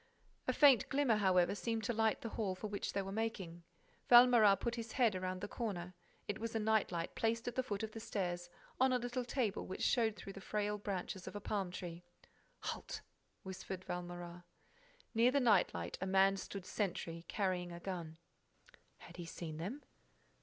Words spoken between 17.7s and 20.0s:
a gun. Had he seen them?